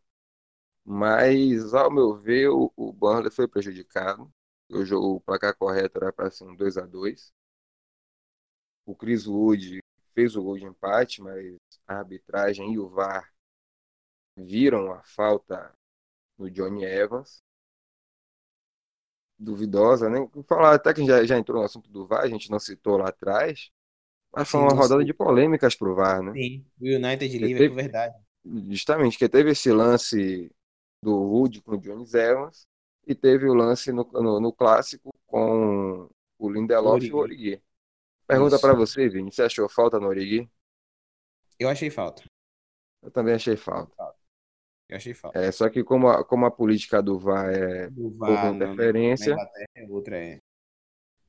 [0.85, 4.33] Mas, ao meu ver, o, o Burnley foi prejudicado.
[4.71, 7.33] O jogo, o placar correto era para ser um 2 a 2
[8.87, 9.81] O Chris Wood
[10.15, 13.31] fez o gol de empate, mas a arbitragem e o VAR
[14.37, 15.75] viram a falta
[16.39, 17.43] no Johnny Evans.
[19.39, 20.19] Duvidosa, né?
[20.49, 23.09] Falar até que já, já entrou no assunto do VAR, a gente não citou lá
[23.09, 23.71] atrás,
[24.33, 26.39] mas foi uma rodada de polêmicas pro VAR, né?
[26.39, 28.15] Sim, o United Liverpool, teve- verdade.
[28.71, 30.51] Justamente, que teve esse lance
[31.03, 32.67] do Wood com o Johnny Evans
[33.07, 37.63] e teve o lance no, no, no clássico com o Lindelof e o Origi.
[38.27, 40.49] Pergunta pra você, Vini, você achou falta no Origi?
[41.59, 42.25] Eu achei falta.
[43.03, 43.95] Eu também achei falta.
[44.89, 45.39] Eu achei falta.
[45.39, 49.37] É, só que como a, como a política do VAR é Do VAR na interferência,
[49.75, 50.41] é outra é.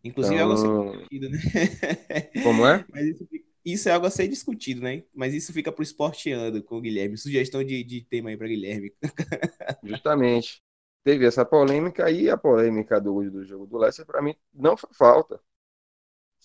[0.04, 1.38] Inclusive é algo a ser então, discutido, né?
[2.44, 2.86] como é?
[2.90, 3.28] Mas isso,
[3.66, 5.04] isso é algo a ser discutido, né?
[5.14, 7.18] Mas isso fica pro esporteando com o Guilherme.
[7.18, 8.94] Sugestão de, de tema aí pra Guilherme.
[9.84, 10.62] Justamente.
[11.04, 14.90] Teve essa polêmica e a polêmica do, do jogo do Leicester, pra mim, não foi
[14.94, 15.40] falta.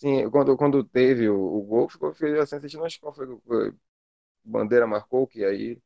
[0.01, 3.77] Sim, quando, quando teve o, o gol, ficou ficou assim, sentindo, acho qual foi, que
[4.45, 5.81] Bandeira marcou, que aí,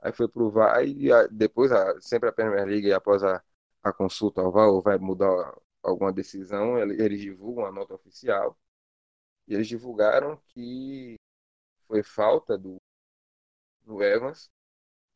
[0.00, 3.42] aí foi pro VAR e a- depois, a- sempre a Premier League, após a,
[3.82, 5.28] a consulta ao VAR, ou vai mudar
[5.82, 8.58] alguma decisão, ele- eles divulgam a nota oficial.
[9.48, 11.16] E eles divulgaram que
[11.88, 12.78] foi falta do,
[13.84, 14.50] do Evans,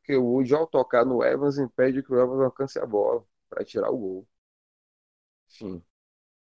[0.04, 3.64] que o Wood, ao tocar no Evans, impede que o Evans alcance a bola para
[3.64, 4.28] tirar o gol.
[5.48, 5.84] Enfim,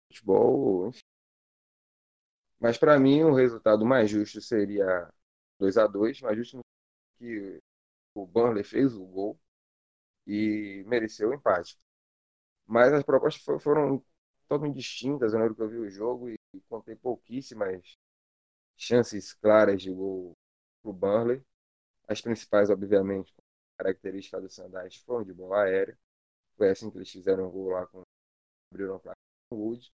[0.08, 1.02] futebol, enfim.
[2.60, 5.10] Mas para mim o resultado mais justo seria
[5.58, 6.60] 2 a 2 mais justo
[7.18, 7.60] que
[8.14, 9.40] o Burnley fez o gol
[10.26, 11.78] e mereceu o empate.
[12.66, 14.02] Mas as propostas fo- foram
[14.48, 15.32] totalmente distintas.
[15.32, 16.38] Eu lembro que eu vi o jogo e
[16.68, 17.96] contei pouquíssimas
[18.76, 20.32] chances claras de gol
[20.82, 21.42] para o Burnley.
[22.08, 23.34] As principais, obviamente,
[23.78, 25.98] características do Sandais foram de bola aérea.
[26.56, 28.02] Foi assim que eles fizeram o gol lá com
[28.72, 29.14] abriram para
[29.52, 29.92] o Wood,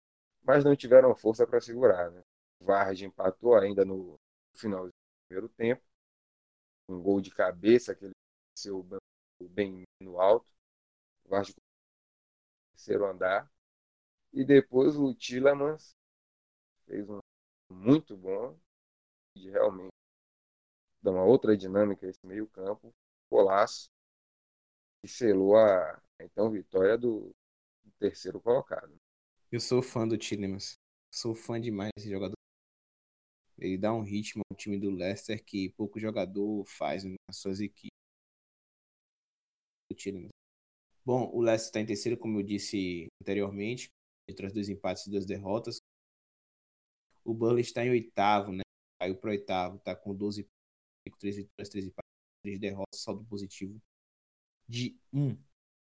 [0.43, 2.11] mas não tiveram força para segurar.
[2.11, 2.23] Né?
[2.59, 4.19] Vardy empatou ainda no
[4.53, 4.93] final do
[5.27, 5.83] primeiro tempo,
[6.89, 8.13] um gol de cabeça que ele
[8.55, 8.85] desceu
[9.49, 10.47] bem no alto.
[11.25, 11.45] O no
[12.73, 13.51] terceiro andar.
[14.33, 15.95] E depois o Tillemans
[16.85, 17.19] fez um
[17.69, 18.57] muito bom,
[19.35, 19.91] de realmente
[21.01, 22.93] dar uma outra dinâmica esse meio campo,
[23.29, 23.89] golaço,
[25.03, 27.35] e selou a então vitória do,
[27.83, 28.95] do terceiro colocado.
[29.51, 30.75] Eu sou fã do Tillemans.
[31.13, 32.36] Sou fã demais desse jogador.
[33.57, 37.91] Ele dá um ritmo ao time do Leicester que pouco jogador faz nas suas equipes.
[39.95, 40.29] Tillemans.
[41.03, 43.89] Bom, o Leicester está em terceiro, como eu disse anteriormente,
[44.27, 45.79] entre os dois empates e duas derrotas.
[47.23, 48.61] O Burnley está em oitavo, né?
[49.01, 52.11] Caiu para oitavo, está com 12 pontos, 3 vitórias, 3 empates,
[52.43, 53.81] 3 derrotas, saldo positivo
[54.67, 55.37] de 1.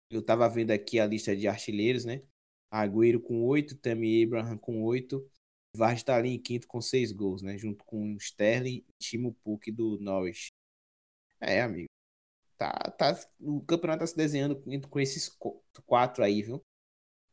[0.09, 2.23] Eu estava vendo aqui a lista de artilheiros, né?
[2.71, 5.29] Agüero com 8, Tammy Abraham com 8.
[5.75, 7.57] Vardy está ali em quinto com 6 gols, né?
[7.57, 10.51] Junto com o Sterling e Timo Puk do Norwich.
[11.39, 11.87] É, amigo.
[12.57, 16.61] Tá, tá, o campeonato tá se desenhando com, com esses qu- quatro aí, viu?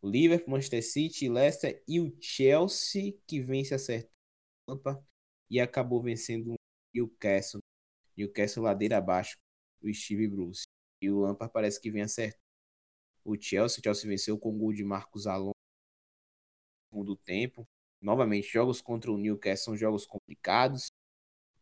[0.03, 4.11] O Liverpool, Manchester City, Leicester e o Chelsea, que vem se acertando
[5.51, 6.57] e acabou vencendo o
[6.95, 7.61] Newcastle.
[8.17, 9.37] Newcastle ladeira abaixo,
[9.83, 10.65] o Steve Bruce.
[11.03, 12.43] E o Lampard parece que vem acertando.
[13.25, 15.55] O Chelsea, o Chelsea venceu com o gol de Marcos Alonso
[16.91, 17.67] no segundo tempo.
[18.05, 20.89] Novamente, jogos contra o Newcastle são jogos complicados.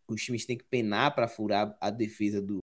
[0.09, 2.59] Os times têm que penar para furar a defesa do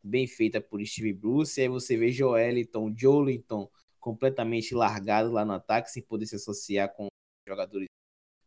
[0.00, 1.58] bem feita por Steve Bruce.
[1.58, 6.94] E aí você vê Joeliton, Jolinton completamente largado lá no ataque, sem poder se associar
[6.94, 7.08] com
[7.48, 7.88] jogadores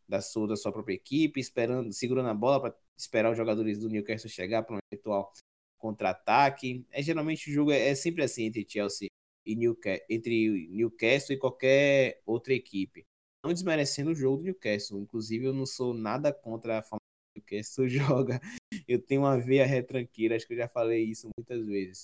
[0.08, 3.90] da sua, da sua própria equipe, esperando, segurando a bola para esperar os jogadores do
[3.90, 5.34] Newcastle chegar para um eventual
[5.78, 6.86] contra-ataque.
[6.90, 9.10] É geralmente o jogo é, é sempre assim entre Chelsea
[9.46, 13.06] e Newcastle, entre Newcastle e qualquer outra equipe.
[13.44, 15.00] Não desmerecendo o jogo do Newcastle.
[15.00, 17.00] Inclusive, eu não sou nada contra a forma
[17.34, 18.40] que o Newcastle joga.
[18.88, 22.04] Eu tenho uma veia retranqueira, acho que eu já falei isso muitas vezes.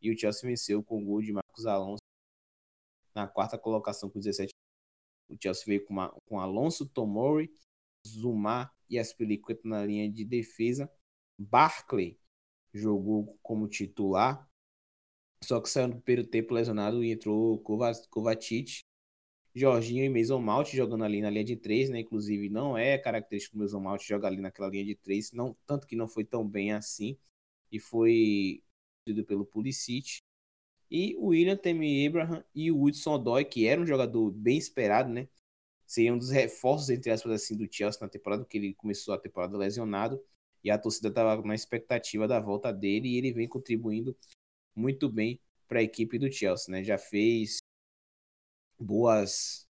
[0.00, 2.02] E o Chelsea venceu com o gol de Marcos Alonso
[3.14, 4.50] na quarta colocação com 17.
[5.30, 7.50] O Chelsea veio com, uma, com Alonso, Tomori,
[8.06, 10.90] Zuma e Aspilicueta na linha de defesa.
[11.38, 12.18] Barclay
[12.72, 14.48] jogou como titular,
[15.42, 18.80] só que saiu no primeiro tempo lesionado e entrou Kovacic,
[19.54, 22.00] Jorginho e Mason Mount jogando ali na linha de três, né?
[22.00, 25.86] Inclusive não é característico do Mason Mount jogar ali naquela linha de três, não, tanto
[25.86, 27.16] que não foi tão bem assim
[27.70, 28.62] e foi
[29.26, 30.18] pelo Pulisic.
[30.90, 35.10] E o William Temi Abraham e o Hudson Odoi, que era um jogador bem esperado,
[35.10, 35.28] né?
[35.86, 39.18] Seria um dos reforços, entre aspas, assim, do Chelsea na temporada, porque ele começou a
[39.18, 40.22] temporada lesionado.
[40.62, 44.16] E a torcida estava na expectativa da volta dele e ele vem contribuindo
[44.74, 46.82] muito bem para a equipe do Chelsea, né?
[46.82, 47.58] Já fez
[48.78, 49.66] boas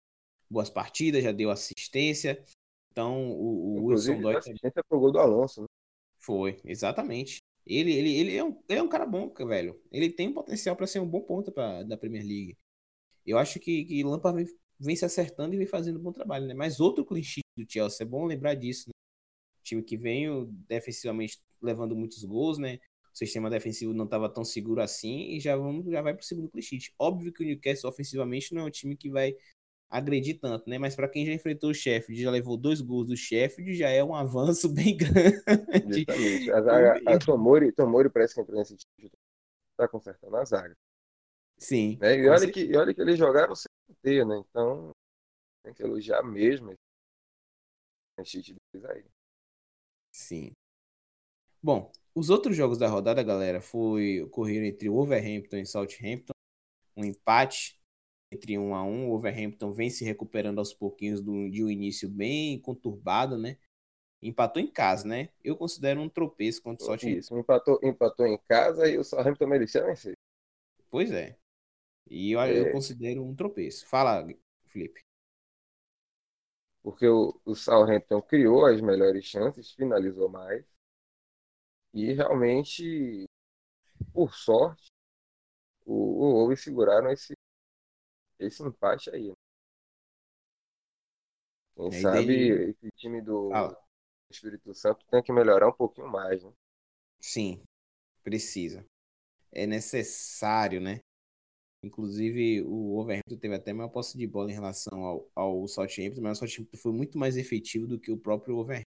[0.50, 2.42] boas partidas, já deu assistência.
[2.90, 5.66] Então, o, o Wilson Odoi assistência pro gol do Alonso, né?
[6.18, 7.38] Foi, exatamente.
[7.66, 9.80] Ele, ele, ele, é um, ele é um cara bom, velho.
[9.92, 12.56] Ele tem um potencial para ser um bom ponta pra, da Premier League.
[13.26, 16.46] Eu acho que, que Lampard vem, vem, se acertando e vem fazendo um bom trabalho,
[16.46, 16.54] né?
[16.54, 18.92] Mas outro clichê do Chelsea, é bom lembrar disso, né?
[19.62, 20.26] time que vem
[20.66, 22.78] defensivamente levando muitos gols, né?
[23.18, 26.48] Sistema defensivo não estava tão seguro assim e já vamos já vai para o segundo
[26.48, 26.78] clichê.
[26.96, 29.34] Óbvio que o Newcastle ofensivamente não é um time que vai
[29.90, 30.78] agredir tanto, né?
[30.78, 34.04] Mas para quem já enfrentou o Sheffield, já levou dois gols do Sheffield, já é
[34.04, 36.06] um avanço bem grande.
[36.06, 36.52] Exatamente.
[36.52, 39.10] A, zaga, a Tomori, Tomori parece que entrou nesse time,
[39.76, 40.76] tá consertando a zaga.
[41.56, 41.98] Sim.
[42.00, 42.20] Né?
[42.20, 43.66] E, olha que, e olha que eles jogaram sem
[44.00, 44.40] ter, né?
[44.48, 44.92] Então
[45.64, 46.72] tem que elogiar mesmo
[48.16, 48.40] esse
[48.72, 49.04] deles aí.
[50.12, 50.52] Sim.
[51.60, 56.32] Bom, os outros jogos da rodada, galera, foi ocorreram entre Wolverhampton e Southampton,
[56.96, 57.78] um empate
[58.30, 62.08] entre 1 a 1 O Overhampton vem se recuperando aos pouquinhos do, de um início
[62.08, 63.58] bem conturbado, né?
[64.20, 65.28] Empatou em casa, né?
[65.42, 67.18] Eu considero um tropeço contra o Southampton.
[67.18, 70.14] Isso, empatou, empatou em casa e o Southampton merecia vencer.
[70.90, 71.36] Pois é.
[72.10, 72.58] E eu, é.
[72.58, 73.86] eu considero um tropeço.
[73.86, 74.26] Fala,
[74.66, 75.00] Felipe.
[76.82, 80.64] Porque o, o Southampton criou as melhores chances, finalizou mais.
[81.94, 83.24] E realmente,
[84.12, 84.88] por sorte,
[85.84, 87.34] o, o Wolves seguraram esse,
[88.38, 89.28] esse empate aí.
[89.28, 89.34] Né?
[91.76, 92.70] Quem aí sabe dele...
[92.70, 93.80] esse time do Fala.
[94.30, 96.52] Espírito Santo tem que melhorar um pouquinho mais, né?
[97.20, 97.62] Sim,
[98.22, 98.84] precisa.
[99.50, 101.00] É necessário, né?
[101.82, 106.36] Inclusive, o Overhampton teve até maior posse de bola em relação ao, ao Southampton, mas
[106.36, 108.90] o Southampton foi muito mais efetivo do que o próprio Overhampton.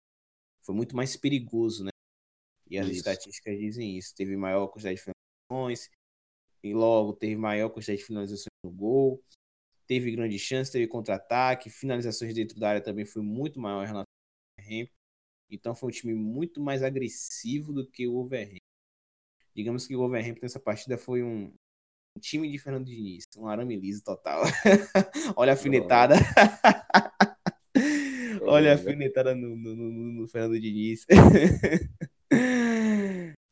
[0.63, 1.90] Foi muito mais perigoso, né?
[2.71, 2.97] E as isso.
[2.97, 4.15] estatísticas dizem isso.
[4.15, 5.89] Teve maior quantidade de finalizações,
[6.63, 9.21] e logo teve maior quantidade de finalizações no gol,
[9.85, 14.03] teve grande chance, teve contra-ataque, finalizações dentro da área também foi muito maior em relação
[14.03, 14.95] ao Wolverhampton.
[15.49, 18.59] Então foi um time muito mais agressivo do que o Wolverhampton.
[19.53, 21.53] Digamos que o Wolverhampton nessa partida foi um,
[22.15, 24.43] um time de Fernando Diniz, um arame liso total.
[25.35, 26.15] Olha a afinetada.
[28.43, 31.05] Olha a afinetada no, no, no, no Fernando Diniz.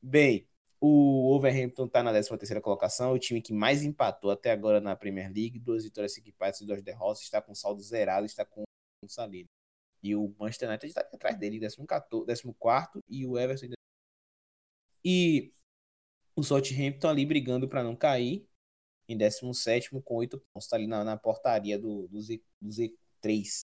[0.01, 0.47] Bem,
[0.79, 5.27] o Overhampton está na 13ª colocação, o time que mais empatou até agora na Premier
[5.27, 8.63] League, duas vitórias equipadas e duas derrotas, está com saldo zerado, está com
[9.03, 9.45] um salário.
[10.01, 12.43] E o Manchester United está atrás dele, 14
[13.09, 13.73] e o Everton
[15.03, 15.51] E
[16.35, 18.47] o Southampton ali brigando para não cair,
[19.07, 23.65] em 17 com 8 pontos, está ali na, na portaria do, do, Z, do Z3.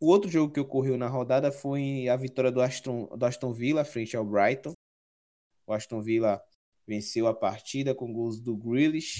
[0.00, 3.84] O outro jogo que ocorreu na rodada foi a vitória do Aston, do Aston Villa
[3.84, 4.72] frente ao Brighton.
[5.66, 6.42] O Aston Villa
[6.86, 9.18] venceu a partida com gols do Grealish,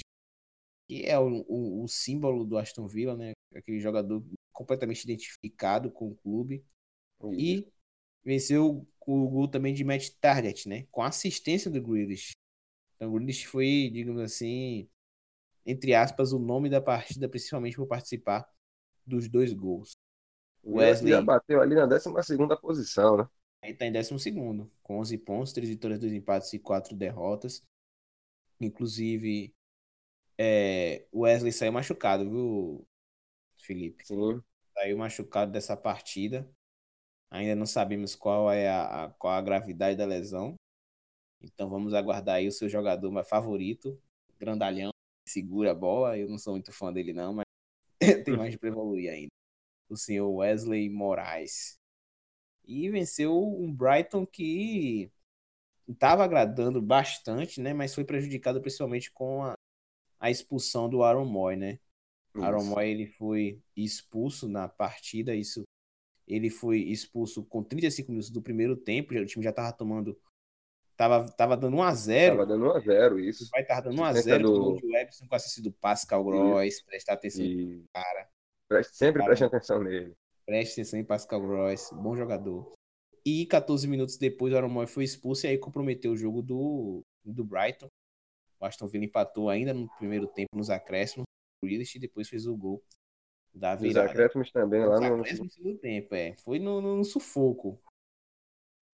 [0.89, 3.33] que é o, o, o símbolo do Aston Villa, né?
[3.53, 6.65] Aquele jogador completamente identificado com o clube.
[7.19, 7.33] Uhum.
[7.35, 7.71] E
[8.23, 10.87] venceu com o gol também de Matt Target, né?
[10.89, 12.31] Com assistência do Grealish.
[12.95, 14.89] Então o Grealish foi, digamos assim,
[15.63, 18.49] entre aspas, o nome da partida, principalmente por participar
[19.05, 19.91] dos dois gols.
[20.63, 22.09] Wesley já bateu ali na 12
[22.61, 23.27] posição, né?
[23.63, 24.31] Aí tá em 12,
[24.81, 27.63] com 11 pontos, 3 vitórias, 2 empates e 4 derrotas.
[28.59, 29.53] Inclusive,
[30.37, 32.87] é, o Wesley saiu machucado, viu,
[33.57, 34.05] Felipe?
[34.05, 34.41] Sim.
[34.73, 36.49] Saiu machucado dessa partida.
[37.29, 40.55] Ainda não sabemos qual é a, a, qual a gravidade da lesão.
[41.39, 43.99] Então vamos aguardar aí o seu jogador mais favorito,
[44.37, 44.91] grandalhão,
[45.27, 46.17] segura a bola.
[46.17, 47.45] Eu não sou muito fã dele não, mas
[48.25, 49.40] tem mais para evoluir ainda.
[49.91, 51.81] O senhor Wesley Moraes
[52.65, 55.11] e venceu um Brighton que
[55.87, 57.73] estava agradando bastante, né?
[57.73, 59.53] Mas foi prejudicado principalmente com a,
[60.19, 61.79] a expulsão do Aaron Moy, né?
[62.33, 62.43] Isso.
[62.43, 65.63] Aaron Moy ele foi expulso na partida, isso
[66.27, 70.17] ele foi expulso com 35 minutos do primeiro tempo, o time já estava tomando
[70.95, 72.37] tava, tava dando 1 a 0.
[72.37, 73.49] Tava dando 1 a 0, isso.
[73.51, 74.73] Vai estar dando 1 a 0 do...
[74.75, 77.83] o Webson com assistência do Pascal Gross, prestar atenção e...
[77.91, 78.29] cara.
[78.71, 80.15] Preste, sempre preste atenção nele.
[80.45, 82.71] Preste atenção em Pascal Gross, bom jogador.
[83.25, 87.43] E 14 minutos depois o Aaron foi expulso e aí comprometeu o jogo do, do
[87.43, 87.89] Brighton.
[88.57, 91.25] O Aston Villa empatou ainda no primeiro tempo nos acréscimos.
[91.61, 92.81] O Willis depois fez o gol
[93.53, 94.05] da virada.
[94.05, 95.25] Os acréscimos também lá no...
[95.25, 96.37] segundo tempo, é.
[96.37, 97.77] Foi no, no, sufoco.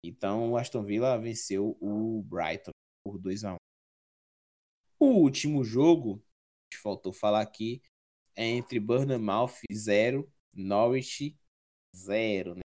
[0.04, 2.70] Então o Aston Villa venceu o Brighton
[3.04, 3.56] por 2 a 1
[5.00, 6.22] O último jogo,
[6.80, 7.82] faltou falar aqui,
[8.36, 9.20] é entre Burnham
[9.72, 11.36] 0, Norwich
[11.94, 12.60] 0, né?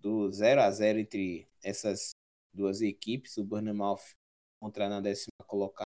[0.00, 2.10] do 0 a 0 entre essas
[2.52, 3.36] duas equipes.
[3.36, 4.14] O Bournemouth
[4.60, 5.86] contra na décima colocada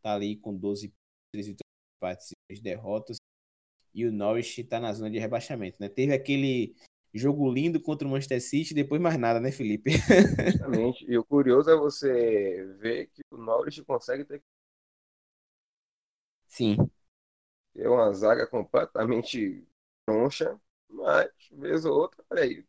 [0.00, 0.92] tá ali com 12
[1.32, 3.16] 3 vitórias e derrotas.
[3.94, 5.88] E o Norwich está na zona de rebaixamento, né?
[5.88, 6.74] Teve aquele
[7.14, 9.90] jogo lindo contra o Manchester City, depois mais nada, né, Felipe?
[10.46, 11.04] Exatamente.
[11.04, 14.42] E o curioso é você ver que o Norwich consegue ter
[16.48, 16.76] Sim.
[17.76, 19.66] É uma zaga completamente
[20.06, 22.66] troncha, mas vez ou outra, peraí,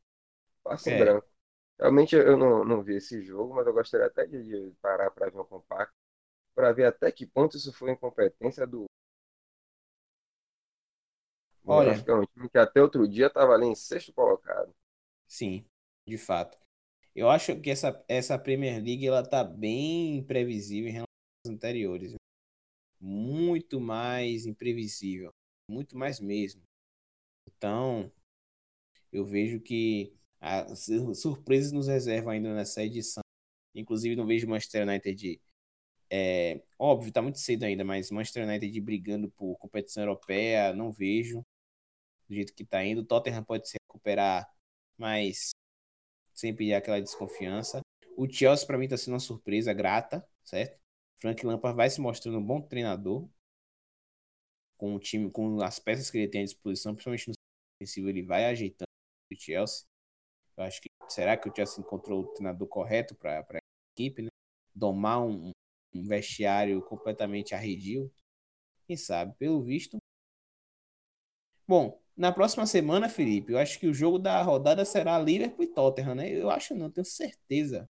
[0.64, 0.98] Passa em é.
[0.98, 1.28] branco.
[1.80, 5.40] Realmente eu não, não vi esse jogo, mas eu gostaria até de parar para ver
[5.40, 5.94] um compacto,
[6.56, 8.86] para ver até que ponto isso foi incompetência do.
[11.66, 14.74] Olha, acho que é um time que até outro dia estava ali em sexto colocado.
[15.28, 15.66] Sim,
[16.08, 16.58] de fato.
[17.16, 21.08] Eu acho que essa, essa Premier League ela tá bem imprevisível em relação
[21.46, 22.16] às anteriores.
[23.04, 25.34] Muito mais imprevisível.
[25.68, 26.62] Muito mais mesmo.
[27.46, 28.10] Então,
[29.12, 33.22] eu vejo que as surpresas nos reservam ainda nessa edição.
[33.76, 35.42] Inclusive, não vejo Manchester United.
[36.10, 41.44] É, óbvio, tá muito cedo ainda, mas Manchester United brigando por competição europeia, não vejo
[42.30, 43.02] do jeito que tá indo.
[43.02, 44.50] O Tottenham pode se recuperar,
[44.98, 45.52] mas
[46.34, 47.82] sempre há aquela desconfiança.
[48.18, 50.83] O Chelsea, para mim, tá sendo uma surpresa grata, certo?
[51.18, 53.30] Frank Lampard vai se mostrando um bom treinador
[54.78, 57.34] com o time, com as peças que ele tem à disposição, principalmente no
[57.80, 58.90] defensivo, ele vai ajeitando
[59.32, 59.86] o Chelsea.
[60.58, 63.58] Eu acho que será que o Chelsea encontrou o treinador correto para a
[63.96, 64.30] equipe, né?
[64.76, 65.52] Domar um,
[65.94, 68.12] um vestiário completamente arredio.
[68.86, 69.34] Quem sabe?
[69.38, 69.98] Pelo visto.
[71.68, 75.74] Bom, na próxima semana, Felipe, eu acho que o jogo da rodada será Liverpool e
[75.74, 76.30] Tottenham, né?
[76.30, 77.90] Eu acho não, tenho certeza.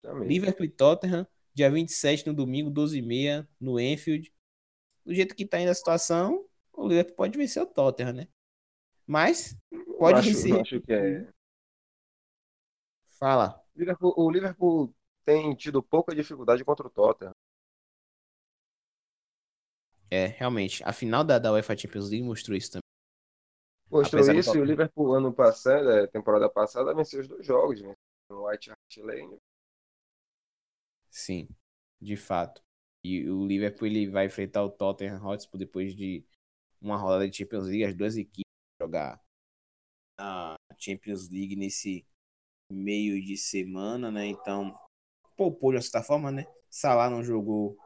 [0.00, 0.28] Também.
[0.28, 4.32] Liverpool e Tottenham, dia 27 no domingo, 12h30, no Enfield.
[5.04, 8.28] Do jeito que tá indo a situação, o Liverpool pode vencer o Tottenham, né?
[9.06, 9.56] Mas
[9.98, 10.50] pode eu acho, vencer.
[10.52, 11.32] Eu acho que é,
[13.22, 13.62] Fala.
[13.76, 14.92] Liverpool, o Liverpool
[15.24, 17.30] tem tido pouca dificuldade contra o Tottenham.
[20.10, 20.82] É, realmente.
[20.84, 22.82] A final da, da UEFA Champions League mostrou isso também.
[23.88, 27.80] Mostrou Apesar isso e o Liverpool ano passado, é, temporada passada, venceu os dois jogos,
[27.80, 27.96] venceu
[28.30, 29.38] o White Hart Lane.
[31.12, 31.48] Sim,
[32.00, 32.60] de fato.
[33.04, 36.24] E o Liverpool ele vai enfrentar o Tottenham Hotspur depois de
[36.80, 38.50] uma rodada de Champions League, as duas equipes
[38.80, 39.22] jogar
[40.18, 42.06] a Champions League nesse
[42.70, 44.26] meio de semana, né?
[44.26, 44.78] Então,
[45.36, 46.46] poupou de certa forma, né?
[46.70, 47.76] Salah não jogou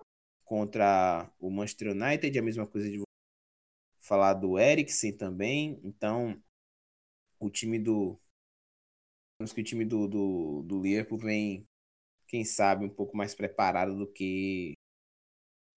[0.45, 3.03] contra o Manchester United, a mesma coisa de
[4.01, 5.81] falar do Eriksen também.
[5.83, 6.41] Então,
[7.41, 8.19] o time do.
[9.39, 11.67] Vamos que o time do, do, do Liverpool vem,
[12.29, 14.75] quem sabe, um pouco mais preparado do que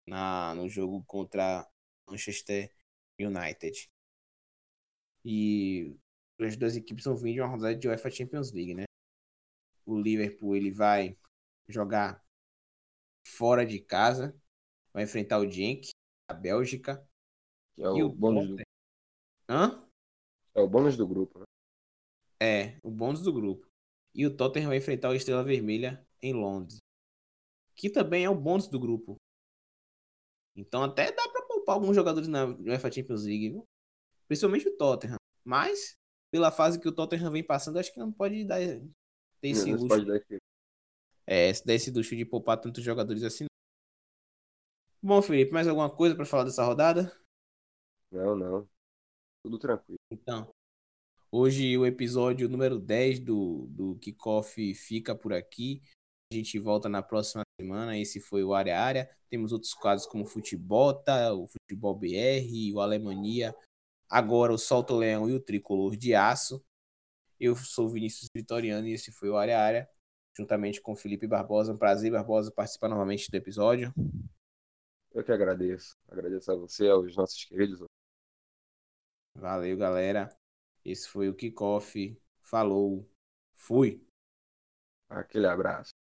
[0.07, 1.67] na, no jogo contra
[2.07, 2.71] Manchester
[3.19, 3.89] United.
[5.23, 5.95] E
[6.39, 8.85] as duas equipes vão vir de uma rodada de UEFA Champions League, né?
[9.89, 11.17] o Liverpool ele vai
[11.67, 12.23] jogar
[13.25, 14.39] fora de casa,
[14.93, 15.89] vai enfrentar o Genk,
[16.27, 17.05] a Bélgica.
[17.75, 18.63] Que é o, o bônus do...
[19.49, 19.87] Hã?
[20.53, 21.45] É o bônus do grupo, né?
[22.41, 23.67] É, o bônus do grupo.
[24.13, 26.77] E o Tottenham vai enfrentar o Estrela Vermelha em Londres.
[27.75, 29.15] Que também é o bônus do grupo.
[30.55, 33.63] Então até dá pra poupar alguns jogadores na UEFA Champions League, viu?
[34.27, 35.17] Principalmente o Tottenham.
[35.43, 35.93] Mas,
[36.31, 38.59] pela fase que o Tottenham vem passando, acho que não pode dar
[39.41, 39.87] tem esse luxo.
[39.87, 40.37] Pode dar esse...
[41.25, 43.45] É, se der esse luxo de poupar tantos jogadores assim.
[45.01, 47.11] Bom, Felipe, mais alguma coisa para falar dessa rodada?
[48.11, 48.69] Não, não.
[49.43, 49.99] Tudo tranquilo.
[50.11, 50.49] Então,
[51.31, 55.81] hoje o episódio número 10 do, do Kickoff fica por aqui.
[56.31, 57.97] A gente volta na próxima semana.
[57.97, 59.09] Esse foi o Área Área.
[59.31, 61.33] Temos outros quadros como o Futebol, tá?
[61.33, 63.55] o Futebol BR, o Alemania.
[64.07, 66.63] Agora o Solto Leão e o Tricolor de Aço.
[67.39, 69.89] Eu sou o Vinícius Vitoriano e esse foi o Área Área.
[70.37, 71.73] juntamente com Felipe Barbosa.
[71.73, 73.91] Um prazer, Barbosa, participar novamente do episódio.
[75.11, 75.97] Eu que agradeço.
[76.07, 77.83] Agradeço a você, aos nossos queridos.
[79.35, 80.29] Valeu, galera.
[80.85, 82.15] Esse foi o Kickoff.
[82.39, 83.09] Falou.
[83.55, 84.08] Fui.
[85.09, 85.93] Aquele abraço.